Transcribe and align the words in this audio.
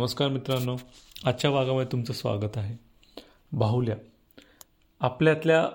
नमस्कार 0.00 0.28
मित्रांनो 0.28 0.76
आजच्या 1.24 1.50
भागामध्ये 1.50 1.90
तुमचं 1.92 2.12
स्वागत 2.12 2.56
आहे. 2.56 2.76
बाहुल्या 3.52 3.96
आपल्यातल्या 5.00 5.68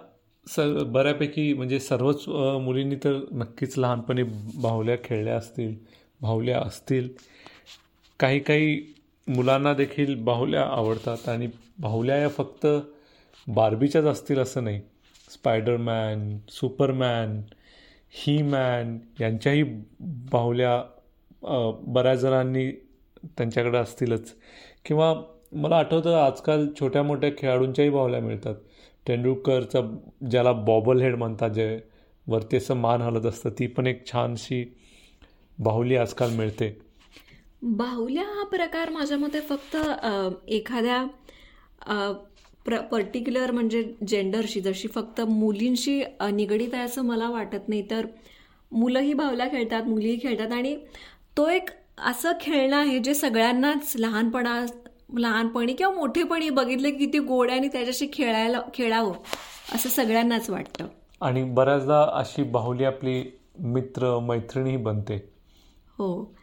स 0.47 0.59
बऱ्यापैकी 0.86 1.54
म्हणजे 1.54 1.79
सर्वच 1.79 2.23
मुलींनी 2.61 2.96
तर 2.96 3.19
नक्कीच 3.32 3.77
लहानपणी 3.77 4.23
बाहुल्या 4.61 4.96
खेळल्या 5.04 5.38
असतील 5.38 5.75
बाहुल्या 6.21 6.59
असतील. 6.59 7.09
काही 8.19 8.39
काही 8.39 8.93
मुलांना 9.27 9.73
देखील 9.73 10.15
बाहुल्या 10.23 10.64
आवडतात 10.64 11.29
आणि 11.29 11.47
बाहुल्या 11.79 12.18
या 12.18 12.29
फक्त 12.29 12.68
बार्बीच्याच 13.47 14.05
असतील 14.05 14.39
असं 14.39 14.64
नाही. 14.64 14.82
स्पायडरमॅन 15.29 16.37
सुपरमॅन 16.50 17.42
ही 18.11 18.42
मॅन 18.42 18.97
यांच्याही 19.21 19.64
बाहुल्या 20.32 20.82
बऱ्याच 21.87 22.19
जणांनी 22.19 22.71
त्यांच्याकडे 23.38 23.78
असतीलच. 23.78 24.34
किंवा 24.86 25.14
मला 25.54 25.78
आठवतं 25.78 26.16
आजकाल 26.16 26.68
छोट्या 26.79 27.04
मोठ्या 27.04 27.29
खेळाडूंच्याही 27.38 27.92
बाहुल्या 27.92 28.20
मिळतात. 28.21 28.56
तेंडुलकरचा 29.06 29.82
ज्याला 30.32 30.52
बॉबल 30.52 31.02
हेड 31.02 31.16
म्हणतात 31.16 31.50
जे 31.50 31.80
वरती 32.28 32.58
असं 32.58 32.75
मान 32.75 33.02
हलत 33.02 33.25
असतं 33.25 33.50
ती 33.50 33.67
पण 33.67 33.88
एक 33.88 34.06
छानशी 34.08 34.64
बाहुली 35.58 35.95
आजकाल 35.95 36.30
मिळते. 36.30 36.73
बाहुल्या 37.61 38.23
हा 38.23 38.44
प्रकार 38.44 38.89
माझ्या 38.89 39.17
मते 39.17 39.39
फक्त 39.42 39.75
एखाद्या 40.47 41.05
प्र 42.66 42.80
पर्टिक्युलर 42.81 43.52
म्हणजे 43.52 43.83
जेंडरशी 44.08 44.61
जशी 44.61 44.88
फक्त 44.88 45.22
मुलींशी 45.22 46.02
निगडीत 46.33 46.73
आहे 46.73 46.83
असं 46.83 47.02
मला 47.02 47.30
वाटत 47.30 47.67
नाही 47.67 47.81
तर 47.89 48.05
मुलंही 48.72 49.14
बाहुल्या 49.14 49.47
खेळतात 49.47 49.83
मुलीही 49.83 50.17
खेळतात 50.23 50.52
आणि 50.52 50.75
तो 51.38 51.47
एक 51.49 51.69
असं 51.97 52.31
खेळणं 52.41 52.77
आहे 52.77 52.99
जे 52.99 53.13
सगळ्यांनाच 53.13 53.93
लहानपणा 53.95 54.65
लहानपणी 55.17 55.73
किंवा 55.73 55.93
मोठेपणी 55.93 56.49
बघितले 56.49 56.91
की 56.91 56.97
किती 56.97 57.19
गोड 57.19 57.52
आणि 57.52 57.67
त्याच्याशी 57.67 58.07
खेळायला 58.13 58.61
खेळावं 58.73 59.13
असं 59.75 59.89
सगळ्यांनाच 59.89 60.49
वाटतं. 60.49 60.87
आणि 61.21 61.43
बऱ्याचदा 61.43 62.09
अशी 62.13 62.43
बाहुली 62.43 62.83
आपली 62.83 63.23
मित्र 63.59 64.19
मैत्रिणी 64.19 64.77
बनते. 64.77 65.29
हो. 65.97 66.35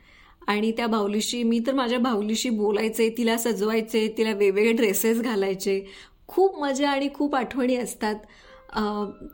आणि 0.46 0.72
त्या 0.72 0.86
बाहुलीशी 0.86 1.42
मी 1.42 1.60
तर 1.66 1.74
माझ्या 1.74 1.98
बाहुलीशी 1.98 2.50
बोलायचे 2.50 3.14
तिला 3.18 3.36
सजवायचे 3.36 4.14
तिला 4.18 4.32
वेगवेगळे 4.32 4.72
ड्रेसेस 4.72 5.20
घालायचे. 5.20 5.86
खूप 6.28 6.58
मजा 6.58 6.90
आणि 6.90 7.08
खूप 7.14 7.34
आठवणी 7.34 7.76
असतात. 7.76 8.14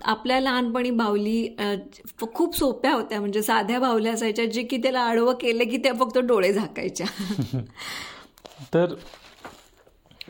आपल्या 0.03 0.41
लहानपणी 0.41 0.91
बावली 0.91 1.57
खूप 2.35 2.57
सोप्या 2.57 2.93
होत्या. 2.95 3.21
म्हणजे 3.21 3.43
साध्या 3.43 3.79
बावल्या 3.79 4.13
असायच्या 4.13 4.45
जे 4.45 4.63
की 4.63 4.77
त्याला 4.77 5.01
आडवं 5.01 5.35
केलं 5.35 5.65
की 5.65 5.77
त्या 5.77 5.93
फक्त 5.93 6.19
डोळे 6.19 6.53
झाकायच्या. 6.53 7.07
तर 8.75 8.95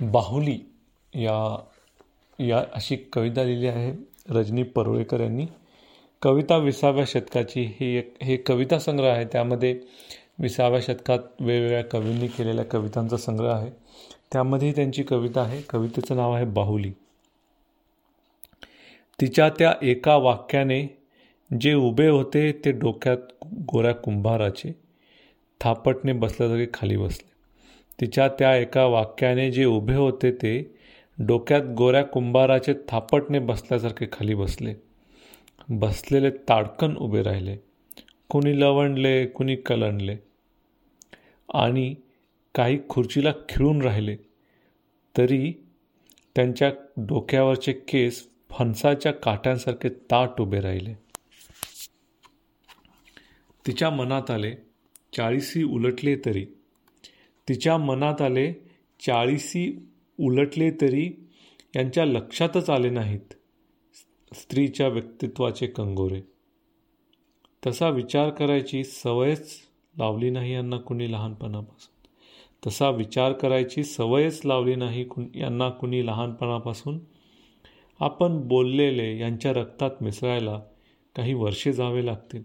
बाहुली 0.01 0.59
या 1.15 1.57
या 2.39 2.65
अशी 2.73 2.97
कविता 2.97 3.45
लिहिली 3.45 3.67
आहे 3.67 3.93
रजनी 4.31 4.63
परुळेकर 4.63 5.21
यांनी. 5.21 5.47
कविता 6.23 6.57
विसाव्या 6.57 7.05
शतकाची 7.07 7.73
ही 7.81 7.97
एक 7.97 8.15
हे 8.23 8.37
कविता 8.37 8.79
संग्रह 8.79 9.09
आहे. 9.09 9.25
त्यामध्ये 9.25 9.81
विसाव्या 10.39 10.81
शतकात 10.81 11.19
वेगवेगळ्या 11.41 11.85
कवींनी 11.85 12.27
केलेल्या 12.27 12.65
कवितांचा 12.65 13.17
संग्रह 13.17 13.55
आहे. 13.55 13.71
त्यामध्ये 14.33 14.73
त्यांची 14.73 15.03
कविता 15.03 15.41
आहे. 15.41 15.63
कवितेचं 15.63 16.17
नाव 16.17 16.33
आहे 16.33 16.45
बाहुली. 16.45 16.93
तिच्या 19.21 19.49
त्या 19.49 19.75
एका 19.83 20.17
वाक्याने 20.17 20.99
जे 21.61 21.75
उभे 21.75 22.09
होते 22.09 22.53
ते 22.65 22.73
डोक्यात 22.73 23.17
गोऱ्या 23.45 23.95
कुंभाराचे 23.95 24.73
थापटने 25.61 26.13
बसल्यासारखे 26.13 26.67
खाली 26.75 26.97
बसले. 26.97 27.31
तिच्या 28.01 28.29
त्या 28.29 28.57
एका 28.57 28.85
वाक्याने 28.85 29.51
जे 29.51 29.65
उभे 29.65 29.95
होते 29.95 30.31
ते 30.31 30.75
डोक्यात 31.19 31.63
गोऱ्या 31.63 32.05
कुंभाराचे 32.05 32.75
थापटने 32.89 33.39
बसल्यासारखे 33.39 34.07
खाली 34.13 34.35
बसले. 34.35 34.75
बसलेले 35.69 36.31
ताडकन 36.31 36.97
उभे 36.97 37.23
राहिले. 37.23 37.57
कुणी 38.29 38.61
लवणले 38.61 39.27
कुणी 39.27 39.57
कलंडले. 39.57 40.17
आणि 41.55 41.95
काही 42.55 42.79
खुर्चीला 42.89 43.33
खिळून 43.49 43.83
राहिले. 43.83 44.17
तरी 45.17 45.53
त्यांच्या 46.37 46.71
डोक्यावरचे 46.97 47.73
केस 47.73 48.29
फणसाच्या 48.51 49.13
काट्यांसारखे 49.13 49.89
ताट 49.89 50.41
उभे 50.41 50.61
राहिले. 50.61 50.95
तिच्या 53.67 53.91
मनात 53.91 54.31
आले 54.31 54.55
चाळीसी 55.17 55.63
उलटले 55.63 56.17
तरी. 56.17 56.47
तिच्या 57.49 57.79
मनात 57.79 58.23
आले 58.23 58.53
चाळीसी 59.07 59.89
उलटले 60.21 60.71
तरी 60.71 61.29
यांच्या 61.77 62.05
लक्षातच 62.05 62.71
आले 62.71 62.91
नाहीत 62.91 63.35
स्त्रीच्या 64.35 64.89
व्यक्तित्वाचे 64.89 65.67
कंगोरे. 65.67 66.21
तसा 67.67 67.89
विचार 67.89 68.31
करायची 68.31 68.85
सवयच 68.85 69.59
लावली 69.99 70.31
नाही 70.31 70.53
यांना 70.53 70.77
कुणी 70.77 71.13
लहानपणापासून. 71.13 71.95
तसा 72.67 72.91
विचार 72.91 73.33
करायची 73.33 73.85
सवयच 73.85 74.41
लावली 74.45 74.75
नाही 74.75 75.09
यांना 75.35 75.69
कुणी 75.69 76.07
लहानपणापासून. 76.07 76.99
आपण 78.01 78.49
बोललेले 78.49 79.19
यांच्या 79.19 79.53
रक्तात 79.53 79.91
मिसळायला 80.01 80.61
काही 81.17 81.35
वर्षे 81.35 81.73
जावे 81.73 82.07
लागतील. 82.07 82.43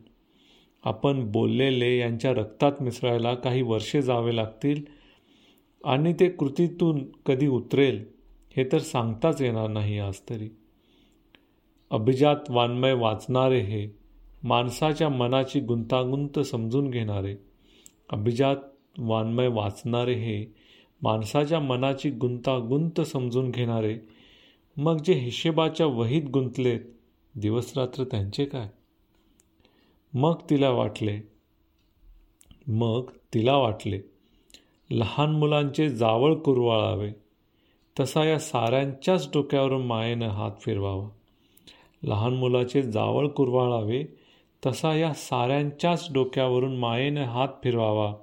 आपण 0.83 1.31
बोललेले 1.31 1.97
यांच्या 1.97 2.31
रक्तात 2.31 2.71
मिसळायला 2.81 3.33
काही 3.33 3.61
वर्षे 3.61 4.01
जावे 4.01 4.35
लागतील 4.35 4.83
आणि 5.85 6.13
ते 6.19 6.29
कृतीतून 6.29 7.05
कधी 7.25 7.47
उतरेल 7.47 8.05
हे 8.57 8.63
तर 8.71 8.77
सांगताच 8.77 9.41
येणार 9.41 9.67
नाही 9.67 9.99
आज 9.99 10.19
तरी. 10.29 10.49
अभिजात 11.91 12.35
वाङ्मय 12.49 12.93
वाचणारे 12.93 13.59
हे 13.59 13.87
माणसाच्या 14.43 15.09
मनाची 15.09 15.59
गुंतागुंत 15.59 16.39
समजून 16.39 16.89
घेणारे 16.89 17.35
अभिजात 18.09 18.55
वाङ्मय 18.99 19.47
वाचणारे 19.47 20.13
हे 20.13 20.53
माणसाच्या 21.01 21.59
मनाची 21.59 22.09
गुंतागुंत 22.09 23.01
समजून 23.01 23.51
घेणारे 23.51 23.97
मग 24.77 24.97
जे 24.97 25.13
हिशेबाच्या 25.13 25.85
वहीत 25.85 26.29
गुंतलेत 26.29 26.79
दिवसरात्र 27.35 28.03
त्यांचे 28.03 28.45
काय? 28.45 28.69
मग 30.13 30.35
तिला 30.49 30.69
वाटले 30.69 31.19
मग 32.67 33.09
तिला 33.33 33.55
वाटले 33.57 33.99
लहान 34.89 35.31
मुलांचे 35.31 35.89
जावळ 35.89 36.33
कुरवाळावे 36.33 37.11
तसा 37.99 38.25
या 38.25 38.39
साऱ्यांच्याच 38.39 39.29
डोक्यावरून 39.33 39.85
मायेनं 39.85 40.27
हात 40.27 40.51
फिरवावा. 40.61 41.09
लहान 42.03 42.33
मुलाचे 42.33 42.81
जावळ 42.81 43.27
कुरवाळावे 43.27 44.03
तसा 44.65 44.95
या 44.95 45.13
साऱ्यांच्याच 45.13 46.07
डोक्यावरून 46.13 46.77
मायेनं 46.77 47.23
हात 47.23 47.47
फिरवावा. 47.63 48.13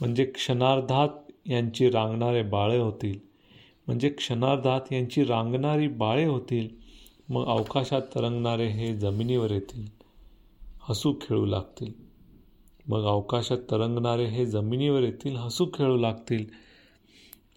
म्हणजे 0.00 0.24
क्षणार्धात 0.24 1.08
यांची 1.46 1.90
रांगणारे 1.90 2.42
बाळे 2.42 2.78
होतील. 2.78 3.25
म्हणजे 3.86 4.08
क्षणार्धात 4.08 4.92
यांची 4.92 5.24
रांगणारी 5.24 5.88
बाळे 5.88 6.24
होतील 6.24 6.86
मग 7.28 7.44
अवकाशात 7.46 8.02
तरंगणारे 8.02 8.68
हे 8.68 8.96
जमिनीवर 8.96 9.50
येतील 9.50 9.86
हसू 10.80 11.12
खेळू 11.12 11.46
लागतील. 11.46 11.92
मग 12.88 13.02
अवकाशात 13.02 13.58
तरंगणारे 13.58 14.24
हे 14.24 14.46
जमिनीवर 14.46 15.02
येतील 15.02 15.36
हसू 15.36 15.66
खेळू 15.74 15.96
लागतील. 15.96 16.46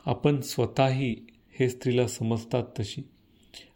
आपण 0.06 0.42
स्वतःही 0.42 1.16
हे 1.60 1.70
स्त्रीला 1.70 2.08
समजतात 2.08 2.64
तशी. 2.80 3.02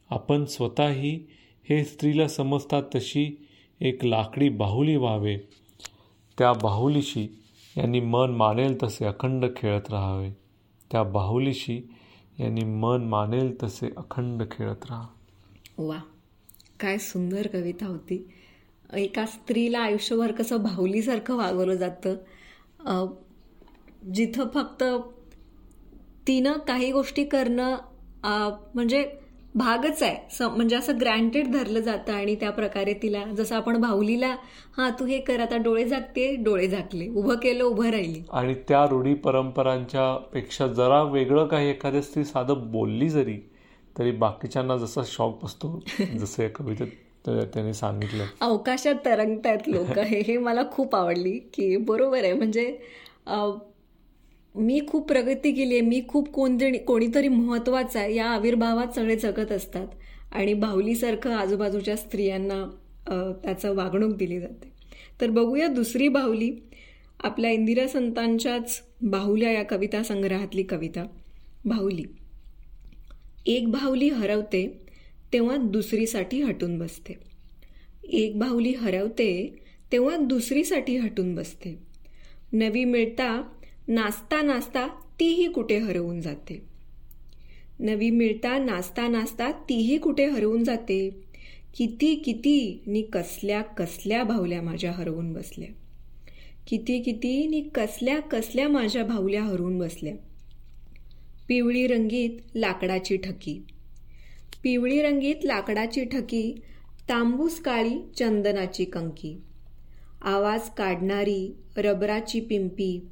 आपण 0.09 0.45
स्वतःही 0.45 1.25
हे 1.69 1.85
स्त्रीला 1.85 2.27
समजतात 2.27 2.83
तशी 2.95 3.47
एक 3.81 4.05
लाकडी 4.05 4.49
बाहुली 4.49 4.95
व्हावे. 4.95 5.37
त्या 6.37 6.53
बाहुलीशी 6.53 7.41
यांनी 7.77 7.99
मन 7.99 8.31
मानेल 8.31 8.83
तसे 8.83 9.05
अखंड 9.05 9.45
खेळत 9.55 9.89
राहावे. 9.89 10.29
त्या 10.91 11.03
बाहुलीशी 11.03 11.81
यांनी 12.39 12.63
मन 12.63 13.03
मानेल 13.03 13.63
तसे 13.63 13.89
अखंड 13.97 14.43
खेळत 14.51 14.85
राहा. 14.89 15.07
वा 15.77 15.99
काय 16.79 16.97
सुंदर 16.97 17.47
कविता 17.47 17.85
होती. 17.85 18.27
एका 18.93 19.25
स्त्रीला 19.25 19.79
आयुष्यभर 19.79 20.31
कसं 20.31 20.57
भावलीसारखं 20.57 21.35
वागवलं 21.35 21.75
जातं. 21.75 23.13
जिथं 24.13 24.47
फक्त 24.53 24.83
तिनं 26.27 26.53
काही 26.53 26.91
गोष्टी 26.91 27.23
करणं 27.23 27.77
म्हणजे 28.75 29.11
भागच 29.55 30.01
आहे. 30.03 30.45
म्हणजे 30.47 30.75
असं 30.75 30.99
ग्रँटेड 30.99 31.51
धरलं 31.51 31.79
जातं 31.79 32.13
आणि 32.13 32.35
त्या 32.35 32.49
प्रकारे 32.51 32.93
तिला 32.93 33.23
जसं 33.37 33.55
आपण 33.55 33.77
भाऊलीला 33.81 34.35
हा 34.77 34.89
तू 34.89 35.05
हे 35.05 35.19
कर 35.19 35.39
आता 35.39 35.57
डोळे 35.57 35.85
झाकते 35.85 36.35
डोळे 36.35 36.67
झाकले 36.67 37.07
उभं 37.07 37.35
केलं 37.35 37.63
उभं 37.63 37.89
राहिली. 37.89 38.21
आणि 38.31 38.55
त्या 38.67 38.85
रूढी 38.85 39.13
परंपरांच्या 39.13 40.13
पेक्षा 40.33 40.67
जरा 40.67 41.01
वेगळं 41.03 41.47
काही 41.47 41.69
एखाद्या 41.69 42.01
स्त्री 42.01 42.23
साधं 42.25 42.71
बोलली 42.71 43.09
जरी 43.09 43.37
तरी 43.95 44.11
बाकीच्यांना 44.11 44.77
जसा 44.77 45.01
शॉक 45.05 45.39
बसतो 45.43 45.79
जसं 46.19 46.47
कवितेत 46.47 46.87
त्याने 47.25 47.73
सांगितलं. 47.73 48.23
अवकाशात 48.41 48.95
तरंगतायत 49.05 49.67
लोक. 49.67 49.97
हे 49.99 50.21
हे 50.27 50.37
मला 50.37 50.63
खूप 50.71 50.95
आवडली 50.95 51.37
की 51.53 51.75
बरोबर 51.77 52.23
आहे. 52.23 52.33
म्हणजे 52.33 52.65
मी 54.55 54.79
खूप 54.87 55.07
प्रगती 55.07 55.51
केली 55.51 55.73
आहे 55.73 55.81
मी 55.81 56.01
खूप 56.07 56.29
कोणतरी 56.29 56.77
कोणीतरी 56.77 57.27
महत्त्वाचा 57.27 57.99
आहे 57.99 58.15
या 58.15 58.25
आविर्भावात 58.25 58.95
सगळे 58.95 59.15
जगत 59.15 59.51
असतात. 59.51 59.87
आणि 60.31 60.53
बाहुलीसारखं 60.53 61.31
आजूबाजूच्या 61.31 61.95
स्त्रियांना 61.95 62.65
त्याचं 63.43 63.75
वागणूक 63.75 64.15
दिली 64.15 64.39
जाते. 64.39 64.71
तर 65.21 65.29
बघूया 65.29 65.67
दुसरी 65.67 66.07
बाहुली 66.07 66.51
आपल्या 67.19 67.51
इंदिरा 67.51 67.87
संतांच्याच 67.87 68.81
बाहुल्या 69.01 69.51
या 69.51 69.63
कविता 69.63 70.03
संग्रहातली 70.03 70.63
कविता. 70.63 71.05
बाहुली 71.65 72.03
एक 73.45 73.67
बाहुली 73.67 74.09
हरवते 74.09 74.67
तेव्हा 75.33 75.57
दुसरीसाठी 75.57 76.41
हटून 76.41 76.77
बसते. 76.79 77.13
एक 78.03 78.39
बाहुली 78.39 78.73
हरवते 78.73 79.55
तेव्हा 79.91 80.17
दुसरीसाठी 80.17 80.97
हटून 80.97 81.35
बसते. 81.35 81.77
नवी 82.53 82.83
मिळता 82.85 83.41
नाचता 83.87 84.41
नाचता 84.41 84.87
तीही 85.19 85.47
कुठे 85.47 85.77
हरवून 85.77 86.21
जाते. 86.21 86.61
नवी 87.79 88.09
मिळता 88.09 88.57
नाचता 88.57 89.07
नाचता 89.07 89.51
तीही 89.51 89.97
कुठे 89.97 90.25
हरवून 90.25 90.63
जाते. 90.63 91.09
किती 91.77 92.15
किती 92.15 92.83
नि 92.87 93.01
कसल्या 93.01 93.61
कसल्या 93.61 94.23
भावल्या 94.23 94.61
माझ्या 94.61 94.91
हरवून 94.91 95.33
बसल्या. 95.33 95.69
किती 96.67 97.01
किती 97.01 97.47
नि 97.47 97.69
कसल्या 97.75 98.19
कसल्या 98.19 98.69
माझ्या 98.69 99.03
भावल्या 99.03 99.43
हरवून 99.43 99.79
बसल्या. 99.79 100.13
पिवळी 101.47 101.87
रंगीत 101.87 102.29
लाकडाची 102.55 103.17
ठकी. 103.17 103.61
पिवळी 104.63 105.01
रंगीत 105.01 105.35
लाकडाची 105.43 106.05
ठकी 106.05 106.61
तांबूस 107.09 107.59
काळी 107.59 108.01
चंदनाची 108.19 108.85
कंकी. 108.85 109.41
आवाज 110.21 110.69
काढणारी 110.69 111.55
रबराची 111.77 112.39
पिंपी 112.39 113.07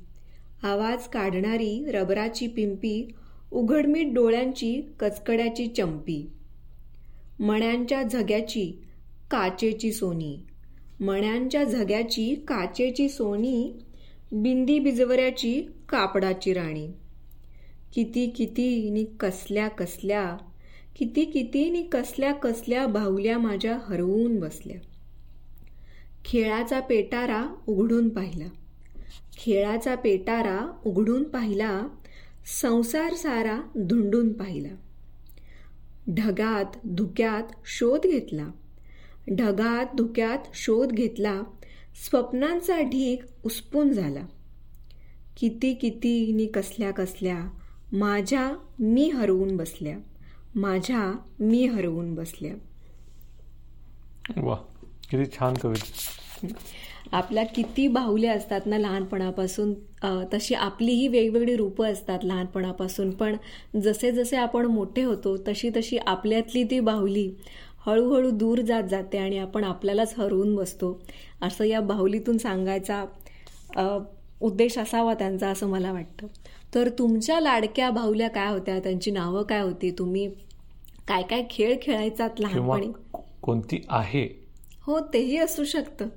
आवाज 0.63 1.08
काढणारी 1.08 1.86
रबराची 1.92 2.48
पिंपी 2.48 3.08
उघडमीट 3.52 4.13
डोळ्यांची 4.13 4.81
कचकड्याची 5.00 5.68
चंपी. 5.68 6.31
मण्यांच्या 7.40 8.04
झग्याची 8.04 8.72
काचेची 9.31 9.92
सोनी. 9.92 10.38
मण्यांच्या 11.00 11.63
झग्याची 11.63 12.36
काचेची 12.36 13.10
सोनी 13.10 13.74
बिंदी 14.31 14.80
बिजवऱ्याची 14.80 15.62
कापडाची 15.90 16.54
राणी. 16.54 16.88
किती 17.94 18.28
किती 18.28 18.90
नि 18.90 19.06
कसल्या 19.19 19.68
कसल्या 19.68 20.38
किती 20.96 21.25
किती 21.25 21.69
नि 21.69 21.84
कसल्या 21.84 22.34
कसल्या 22.34 22.88
बाहुल्या 22.88 23.38
माझ्या 23.38 23.78
हरवून 23.90 24.40
बसल्या. 24.40 24.78
खेळाचा 26.25 26.80
पेटारा 26.80 27.46
उघडून 27.68 28.10
पाहिला. 28.10 28.48
खेळाचा 29.42 29.96
पेटारा 29.96 30.72
उघडून 30.86 31.24
पाहिला 31.24 31.88
संसार 32.62 33.14
सारा 33.14 33.62
धुंडून 33.76 34.34
पाहिला. 34.34 34.76
ढगात 36.10 36.66
धुक्यात 36.86 37.44
शोध 37.66 38.08
घेतला. 38.08 38.48
ढगात 39.32 39.96
धुक्यात 39.96 40.38
शोध 40.54 40.92
घेतला 40.92 41.42
स्वप्नांचा 42.06 42.82
ढीक 42.82 43.24
उसपून 43.44 43.92
झाला. 43.92 44.26
किती 45.38 45.74
किती 45.74 46.34
नि 46.34 46.46
कसल्या 46.46 46.92
कसल्या 46.92 47.40
माझ्या 47.92 48.54
मी 48.80 49.10
हरवून 49.10 49.58
बसल्या 49.58 49.98
माझ्या 50.56 51.12
मी 51.40 51.66
हरवून 51.66 52.16
बसल्या. 52.16 52.54
वा 54.38 54.56
किती 55.10 55.26
छान 55.26 55.54
कविता. 55.54 56.21
आपल्या 57.12 57.44
किती 57.46 57.88
बाहुल्या 57.88 58.34
असतात 58.34 58.66
ना 58.66 58.78
लहानपणापासून. 58.78 59.74
तशी 60.34 60.54
आपलीही 60.56 61.08
वेगवेगळी 61.08 61.56
रूपं 61.56 61.92
असतात 61.92 62.20
लहानपणापासून. 62.24 63.10
पण 63.12 63.36
जसे 63.82 64.12
जसे 64.12 64.38
आपण 64.38 64.66
मोठे 64.66 65.04
होतो 65.04 65.36
तशी 65.48 65.70
तशी 65.76 65.98
आपल्यातली 65.98 66.64
ती 66.64 66.80
बाहुली 66.80 67.30
हळूहळू 67.86 68.30
दूर 68.30 68.60
जात 68.62 68.84
जाते 68.84 69.18
आणि 69.18 69.38
आपण 69.38 69.64
आपल्यालाच 69.64 70.14
हरवून 70.18 70.56
बसतो. 70.56 71.00
असं 71.42 71.64
या 71.64 71.80
बाहुलीतून 71.82 72.38
सांगायचा 72.38 73.04
उद्देश 74.42 74.78
असावा 74.78 75.14
त्यांचा 75.14 75.48
असं 75.50 75.68
मला 75.68 75.92
वाटतं. 75.92 76.28
तर 76.76 76.90
तुमच्या 76.90 77.40
लाडक्या 77.40 77.90
बाहुल्या 77.90 78.30
काय 78.30 78.50
होत्या? 78.50 78.80
त्यांची 78.80 79.12
नावं 79.12 79.44
काय 79.44 79.62
होती? 79.62 79.92
तुम्ही 79.92 80.28
काय 81.08 81.22
काय 81.22 81.44
खेळ 81.50 81.76
खेळायचात 81.82 82.40
लहानपणी? 82.40 82.92
कोणती 83.42 83.82
आहे? 83.90 84.28
हो 84.86 85.00
तेही 85.14 85.38
असू 85.38 85.64
शकतं. 85.64 86.08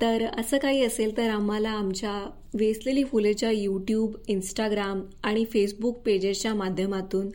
तर 0.00 0.26
असं 0.38 0.58
काही 0.58 0.84
असेल 0.84 1.16
तर 1.16 1.30
आम्हाला 1.30 1.70
आमच्या 1.70 2.30
वेसलेली 2.54 3.04
फुलेच्या 3.04 3.50
यूट्यूब 3.50 4.14
इंस्टाग्राम 4.28 5.00
आणि 5.22 5.44
फेसबुक 5.44 5.98
पेजेसच्या 5.98 6.54
माध्यमातून 6.54 7.28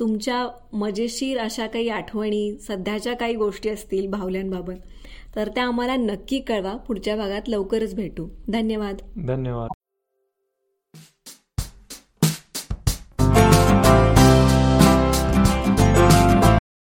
तुमच्या 0.00 0.46
मजेशीर 0.72 1.38
अशा 1.38 1.66
काही 1.66 1.88
आठवणी 1.88 2.56
सध्याच्या 2.58 3.14
काही 3.14 3.34
गोष्टी 3.34 3.68
असतील 3.68 4.06
बाहुल्यांबाबत 4.06 4.74
तर 5.36 5.48
त्या 5.48 5.64
आम्हाला 5.64 5.96
नक्की 5.96 6.40
कळवा. 6.40 6.76
पुढच्या 6.76 7.16
भागात 7.16 7.48
लवकरच 7.48 7.94
भेटू. 7.94 8.28
धन्यवाद. 8.48 8.96
धन्यवाद. 9.26 9.68